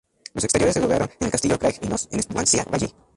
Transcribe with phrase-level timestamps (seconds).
[0.33, 2.91] Los exteriores se rodaron en el castillo Craig-y-Nos, en Swansea Valley.